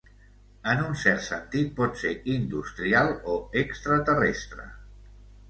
En 0.71 0.79
un 0.85 0.95
cert 1.01 1.21
sentit, 1.25 1.69
pot 1.81 1.99
ser 2.05 2.13
industrial 2.37 3.13
o 3.35 3.37
extraterrestre. 3.63 4.69